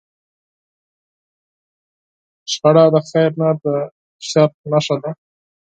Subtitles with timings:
[2.51, 3.65] جګړه د خیر نه، د
[4.27, 5.11] شر نښه ده